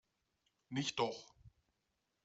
Nicht 0.71 0.97
doch! 0.97 1.31